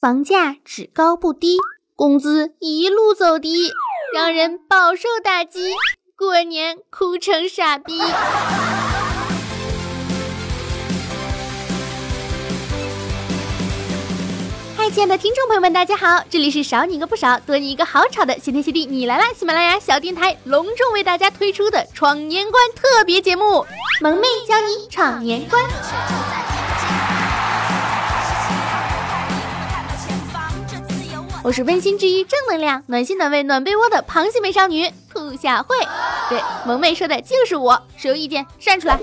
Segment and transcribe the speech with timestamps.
[0.00, 1.58] 房价只高不低，
[1.94, 3.70] 工资一路走低，
[4.14, 5.74] 让人饱受打击，
[6.16, 8.00] 过年哭成傻逼。
[14.74, 19.26] 嗨，亲爱的听众朋友们，大家好，这里是少你一个不少，多你一个好吵的谢天谢地你来啦！
[19.36, 23.44] 喜马拉雅小电台隆重为大家推出的闯年关特别节目
[24.00, 25.62] 《萌妹教你闯年关》。
[31.42, 35.74] 我是温馨治愈、正能量、暖心暖胃暖被窝的螃蟹美少女兔小慧。
[36.28, 38.98] 对，萌妹说的就是我，谁有意见站出来。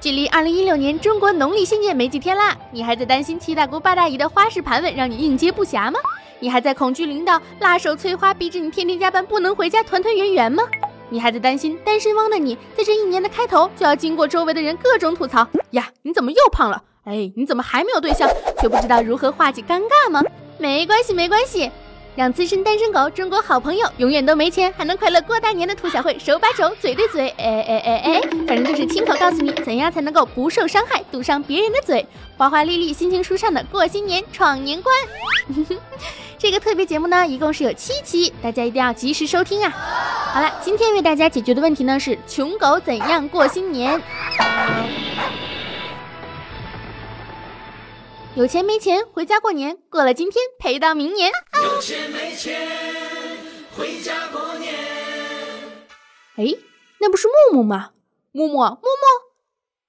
[0.00, 5.98] 距离二零一六年中国农历新年没几天啦，你还在担心七大姑八大姨的花式盘问让你应接不暇吗？
[6.38, 10.62] 你还在恐惧领导辣手催花逼着你天天加班不能回家团团圆圆吗？
[11.08, 15.88] 你还在担心单身汪的你在这一年的开头就要经过周围的人各种吐槽呀？
[16.02, 16.80] 你怎么又胖了？
[17.02, 20.22] 哎，你怎么还没有对象，却不知道如何化解尴尬吗？
[20.58, 21.70] 没关系，没关系，
[22.16, 32.04] 让资深单身狗、中国好朋友永远都没钱还能快乐过大年的兔小慧手把手、嘴对嘴，哎哎哎哎，反正就是亲口告诉你怎样才能够不受伤害，堵上别人的嘴，
[32.36, 34.94] 华华丽丽、心情舒畅的过新年、闯年关。
[36.38, 39.70] 这个特别节目呢，一共是有七期，大家一定要及时收听啊！
[40.32, 44.00] 好了，今天为大家解决的问题呢是穷狗怎样过新年。
[48.38, 51.28] 有钱没钱回家过年，过了今天陪到明年。
[51.60, 52.56] 有钱没钱
[53.76, 54.72] 回家过年。
[56.36, 56.44] 哎，
[57.00, 57.90] 那不是木木吗？
[58.30, 58.78] 木木，木木，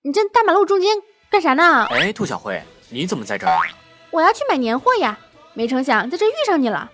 [0.02, 0.98] 你在大马路中间
[1.30, 1.86] 干啥呢？
[1.92, 3.56] 哎，兔小慧，你怎么在这儿？
[4.10, 5.20] 我要去买年货呀，
[5.54, 6.90] 没成想在这遇上你了。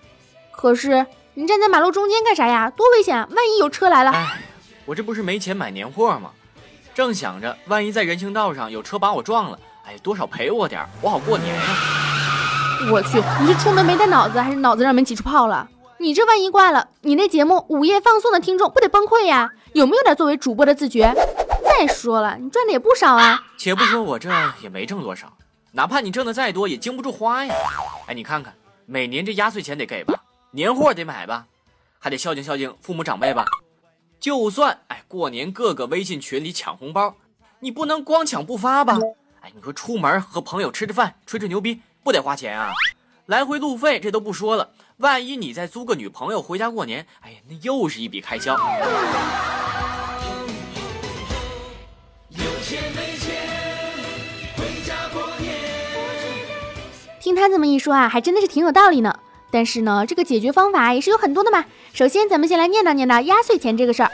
[0.52, 2.68] 可是你站在马路中间干啥呀？
[2.68, 3.26] 多危险啊！
[3.30, 4.10] 万一有车来了。
[4.10, 4.42] 哎，
[4.84, 6.32] 我这不是没钱买年货吗？
[6.94, 9.58] 正想着，万一在人行道上有车把我撞了。
[9.86, 11.62] 哎，多少赔我点儿我好过年呀！
[12.90, 15.68] 我去，你是出门没带脑子，还是脑子让门挤出泡了？
[15.98, 19.52] 你这万一挂了，你那节目午夜放送的听众不得崩溃呀？
[19.74, 21.14] 有没有点作为主播的自觉？
[21.64, 23.40] 再说了，你赚的也不少啊。
[23.56, 24.28] 且不说我这
[24.60, 25.32] 也没挣多少，
[25.70, 27.54] 哪怕你挣的再多，也经不住花呀。
[28.06, 28.52] 哎，你看看，
[28.86, 30.20] 每年这压岁钱得给吧，
[30.50, 31.46] 年货得买吧，
[32.00, 33.44] 还得孝敬孝敬父母长辈吧。
[34.18, 37.14] 就算哎，过年各个微信群里抢红包，
[37.60, 38.98] 你不能光抢不发吧？
[39.54, 42.72] 你说出门和朋友吃吃饭、吹吹牛逼不得花钱啊？
[43.26, 48.56] 来回路费这都不说了，万一你再租个女朋友回家过年，哎呀，那又是一笔开销。
[57.20, 59.18] 听他这么一说啊，还真的是挺有道理呢。
[59.50, 61.64] 但是呢，这个解决方法也是有很多的嘛。
[61.92, 64.10] 首先，咱们先来念叨念叨压岁钱这个事儿。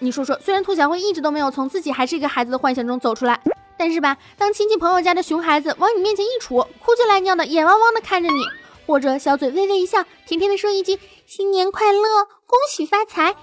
[0.00, 3.40] 你说说，虽然兔小慧一直都没有从自己还是一个孩子的幻想中走出来。
[3.76, 8.44] 但是吧，当亲戚朋友家的熊孩子往你面前一杵，哭着来尿的，眼汪汪的看着你，
[8.86, 13.34] 或者小嘴微微一笑，甜甜的说一句新年快乐，恭喜发财，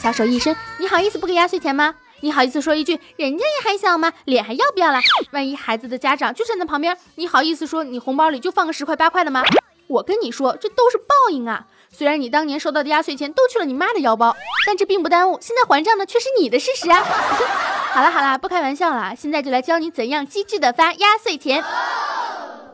[0.00, 1.94] 小手一伸，你好意思不给压岁钱吗？
[2.20, 4.12] 你好意思说一句人家也还小吗？
[4.24, 4.98] 脸还要不要了？
[5.32, 9.42] 万一孩子的家长就站在旁边，你好意思说你红包里就放个十块八块的吗？
[9.88, 11.66] 我跟你说，这都是报应啊！
[11.90, 17.02] 虽然你当年收到的压岁钱都去了你妈的腰包，但这并不耽误现在还账的却是你的事实啊！
[17.92, 21.64] 好了好了，不开玩笑了，现在就来教你怎样机智的发压岁钱。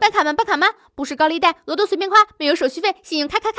[0.01, 0.33] 办卡吗？
[0.33, 0.67] 办卡吗？
[0.95, 3.59] 不是高利贷，额度随便花，没有手续费，信用卡卡卡，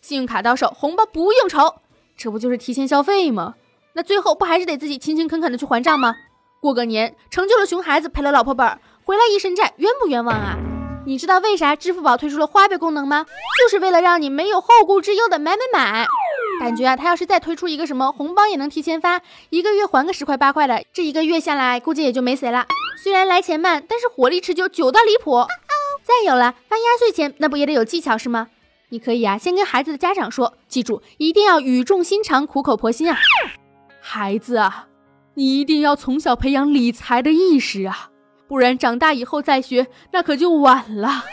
[0.00, 1.74] 信用卡到手，红包不用愁，
[2.16, 3.54] 这不就是提前消费吗？
[3.92, 6.14] 那最后不还是得自己勤勤恳恳的去还账吗？
[6.60, 10.56] 过个年，成就了熊孩子，赔了老婆本儿，回来一身债，冤不冤枉啊？
[11.08, 13.24] 你知道为啥支付宝推出了花呗功能吗？
[13.58, 16.06] 就是为了让你没有后顾之忧的买买买。
[16.60, 22.66] 感觉啊，他要是再推出一个什么红包也能提前发，一个月还个十块八块的，这一个月下来估计也就没谁了。
[23.02, 25.46] 虽然来钱慢，但是火力持久，久到离谱。
[26.04, 28.48] 再有了发压岁钱，那不也得有技巧是吗？
[28.90, 33.16] 你可以啊，先跟孩子的家长说，记住一定要语重心长，苦口婆心啊。
[34.02, 34.88] 孩子啊，
[35.32, 38.10] 你一定要从小培养理财的意识啊。
[38.48, 41.24] 不然长大以后再学，那可就晚了。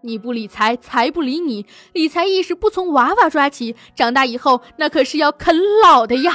[0.00, 1.66] 你不理财，财不理你。
[1.92, 6.32] 理财意识不从娃娃抓起，长大以后那可是要啃老的呀。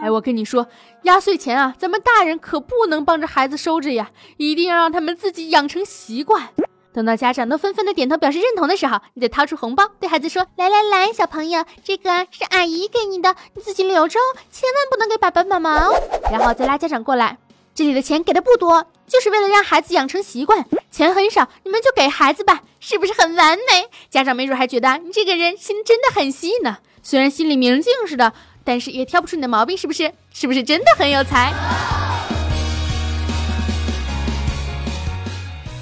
[0.00, 0.68] 哎，我跟你说，
[1.02, 6.50] 压岁钱啊，咱们大人可不能帮着孩子收着呀，一定要让他们自己养成习惯。
[6.92, 15.94] 等到家长都纷纷的点头表示认同的时候，你得掏出红包，对孩子说：“来来来，小朋友，这个是阿姨给你的，你自己留着哦，千万不能给爸爸妈妈哦。”
[16.30, 17.38] 然后再拉家长过来。
[17.74, 20.64] 这里的钱给的不多，就是为了让孩子养成习惯。
[20.90, 23.86] 钱很少，你们就给孩子吧，是不是很完美？
[24.08, 26.78] 家长没准还觉得你这个人心真的很细呢。
[27.02, 28.32] 虽然心里明镜似的，
[28.64, 30.10] 但是也挑不出你的毛病，是不是？
[30.32, 31.52] 是不是真的很有才？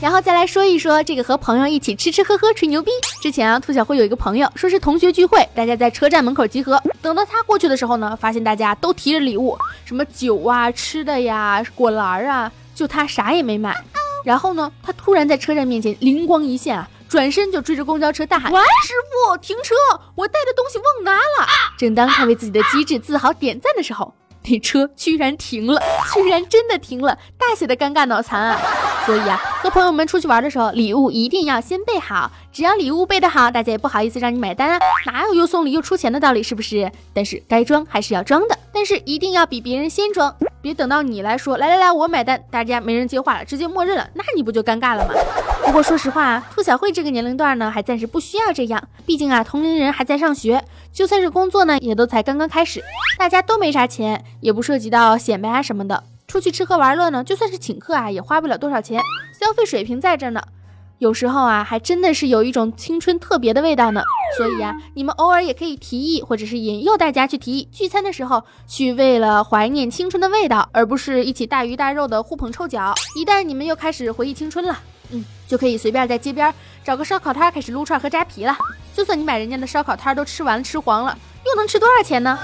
[0.02, 2.90] 然后再来说一说这个和朋友一起吃吃喝喝吹牛逼。
[3.20, 6.82] 之前啊，兔小慧有一个朋友说是同学聚会，大家在车站门口集合。
[7.02, 13.74] 等到他过去的时候呢，发现大家都提着礼物，什么酒啊、吃的呀、果篮啊，就他啥也没买。
[14.24, 18.92] 然后呢，他突然在车站面前灵光一现啊，转身就追着公交车大喊：“喂师
[19.28, 19.74] 傅，停车！
[20.14, 21.46] 我带的东西忘拿了！”
[21.78, 24.12] 正当他为自己的机智自豪点赞的时候，
[24.44, 25.80] 那车居然停了，
[26.12, 28.60] 居然真的停了，大写的尴尬脑残啊！
[29.06, 32.30] 所以啊，和朋友们出去玩的时候，礼物一定要先备好。
[32.52, 36.92] 只要礼物备得好，大家也不好意思让你买单啊，哪有又送礼又出钱的道理，是不是？
[37.14, 45.14] 但是该装还是要装的，但是一定要比别人先装，别等到你来说，来来来，我买单，大家没人接话了，直接默认了，那你不就尴尬了吗？
[45.64, 50.62] 不过说实话啊，兔小慧这个年龄段呢，还暂时不需要这样，毕竟啊，同龄人还在上学，
[50.92, 52.82] 就算是工作呢，也都才刚刚开始，
[53.18, 59.00] 大家都没啥钱，也不涉及到显摆啊什么的，出去吃喝玩乐呢，就算是请客啊，也花不了多少钱，
[59.38, 60.42] 消费水平在这呢。
[61.00, 64.02] 有时候啊，还真的是有一种青春特别的味道呢。
[64.36, 72.94] 所以啊，你们偶尔也可以提议，或者是引诱大家去提议，聚餐的时候去为了怀念青春的味道，而不是一起大鱼大肉的互捧臭脚。
[73.16, 74.78] 一旦你们又开始回忆青春了，
[75.10, 76.52] 嗯，就可以随便在街边
[76.84, 78.54] 找个烧烤摊开始撸串和扎啤了。
[78.94, 82.38] 就算你把人家的烧烤摊都吃完了吃黄了，又能吃多少钱呢？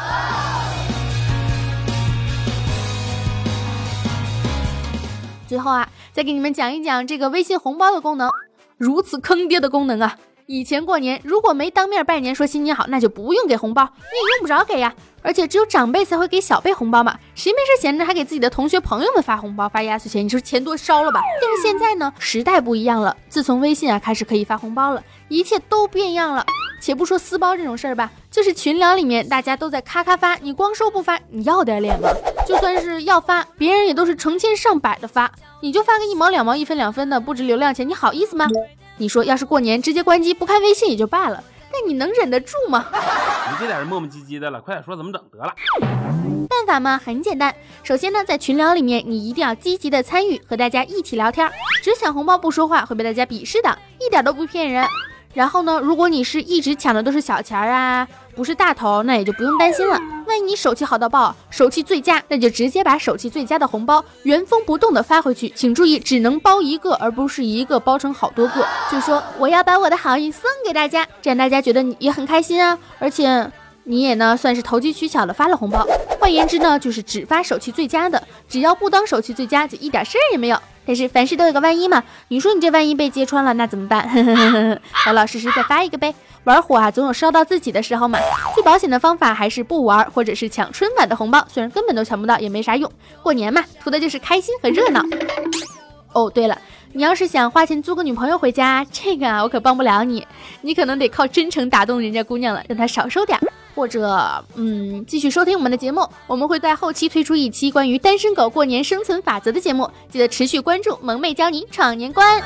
[5.46, 8.30] 最后啊，再给你们讲一讲这个微信红包的功能。
[8.78, 10.16] 如此坑爹的功能啊！
[10.46, 14.94] 以前过年如果没当面拜年说新年好，那就不用给红包，你也用不着给呀。
[15.22, 20.24] 而且只有长辈才会给小辈红包嘛，谁没事闲着还给自己的同学朋友们发红包发压岁钱？
[20.24, 21.20] 你说钱多烧了吧？
[21.40, 26.46] 但是现在呢，时代不一样了，自从微信啊开始可以发红包了，一切都变样了。
[26.86, 32.08] 且不说私包这种事儿吧，就是群聊里面大家都在咔咔发，你光收不发，你要点脸吗？
[32.46, 35.28] 就算是要发，别人也都是成千上百的发，
[35.62, 38.46] 你就发个一毛两毛、一分两分的，不值流量钱，你好意思吗？
[38.98, 41.42] 你说要是过年直接关机不看微信也就罢了，
[41.72, 42.86] 但你能忍得住吗？
[42.92, 45.52] 你这点磨磨唧唧的了，快点说怎么整得了。
[46.48, 47.52] 办法嘛，很简单。
[47.82, 51.50] 首先呢，在群聊里面，你一定要积极的参与，和大家一起聊天，
[51.82, 54.86] 只抢红包不说话会被大家鄙视的，一点都不骗人。
[55.36, 60.00] 然后呢，如果你是一直抢的都是小钱儿啊，不是大头，那也就不用担心了。
[60.26, 65.50] 万一你手气好到爆，手气最佳，那就直接把手气最佳的红包原封不动的发回去。
[65.50, 68.66] 请注意，只能包一个，而不是一个包成好多个。
[68.90, 73.52] 就说我要把我的好意送给大家，这样大家觉得你也很开心啊，而且
[73.84, 75.86] 你也呢算是投机取巧的发了红包。
[76.18, 80.58] 换言之呢，就是只发手气最佳的，只要不当手气最佳，就一点事儿也没有。
[80.86, 84.08] 但是凡事都有个万一嘛，你说你这万一被揭穿了，那怎么办？
[85.06, 86.14] 老老实实再发一个呗。
[86.44, 88.18] 玩火啊，总有烧到自己的时候嘛。
[88.54, 92.88] 最保险的方法还是不玩，或者是抢春晚的红包，虽然根本都抢不到，也没啥用。
[93.20, 95.02] 过年嘛，图的就是开心和热闹。
[96.12, 96.56] 哦，对了，
[96.92, 100.24] 你要是想花钱租个女朋友回家，这个啊，我可帮不了你，
[100.60, 103.42] 你可能得靠真诚打动人家姑娘了，让她少收点儿。
[103.76, 112.42] 或者，嗯，继续收听我们的节目，我们会在后期推出一期关于单身狗过年生存法则的节目，记得持续关注萌妹教你闯年关。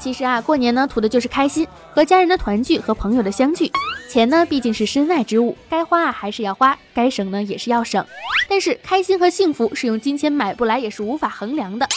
[0.00, 3.70] 其实啊，过年呢图的就是开心，和家人的团聚，和朋友的相聚。
[4.10, 8.04] 钱呢毕竟是身外之物，该花啊还是要花，该省呢也是要省。
[8.48, 11.88] 但是开心和幸福是用金钱买不来，也是无法衡量的。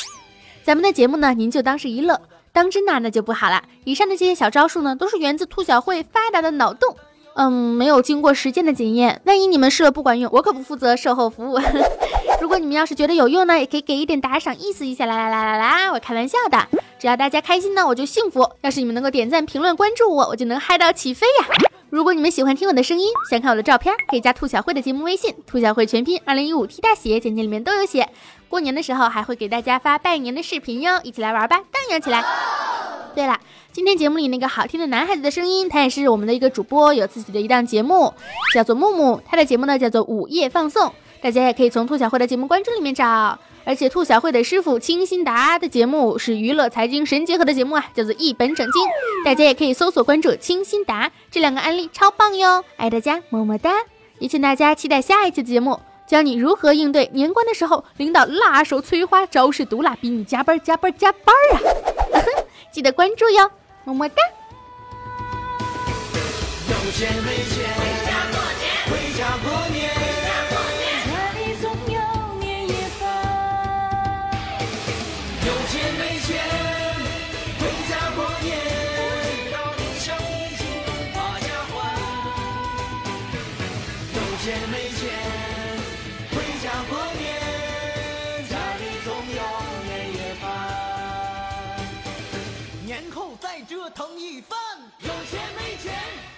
[0.65, 2.19] 咱们的节目呢，您就当是一乐，
[2.51, 3.61] 当真呐那就不好了。
[3.83, 6.97] 以上的这些小招数呢，都是源自兔小慧发达的脑洞，
[7.35, 9.21] 嗯，没有经过实践的检验。
[9.25, 11.59] 万一你们试了不管用，我可不负责售后服务。
[12.41, 15.05] 如果你们要是觉得有用呢，也可以给一点打赏，意思一下。
[15.05, 16.67] 来来来来来，我开玩笑的，
[16.97, 18.49] 只要大家开心呢，我就幸福。
[18.61, 21.47] 要是你们能够点赞、评论、关注我，我就能嗨到起飞呀。
[21.91, 28.09] 如果你们喜欢听我的声音，想看我的照片，可以加兔小慧的节目微信，兔小慧全拼二零一五 T 大写，简介里面都有写。
[28.47, 32.23] 过年的时候还会给大家发拜年的视频哟，一起来玩吧，荡漾起来！
[33.13, 33.39] 对了，
[33.71, 38.13] 今天节目里那个好听的男孩子的声音，他也是我们的一个主播，有自己的一档节目，
[38.53, 43.37] 叫做木木，他的节目呢叫做午夜放送，大家也可以从兔小慧的节目关注里面找。
[43.67, 48.87] 而且兔小慧的师傅清新达的节目是娱乐财经神结合的节目啊，叫做一本正经，
[49.23, 53.71] 大家也可以搜索关注清新达，这两个案例超棒哟，爱大家么么哒！
[54.19, 55.79] 也请大家期待下一期的节目。
[56.07, 61.59] 教你如何应对年关的时候，领导辣手摧花，招式毒辣，逼你加班加班加班啊！
[62.71, 63.49] 记得关注哟，
[63.85, 64.15] 么么哒。
[66.69, 67.35] 有钱没。
[67.55, 67.64] 钱
[93.75, 94.57] 折腾一番，
[94.99, 96.34] 有钱没钱。